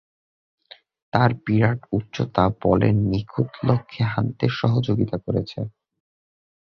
[1.13, 5.59] তার বিরাট উচ্চতা বলের নিখুঁত লক্ষ্যে হানতে সহযোগিতা করেছে।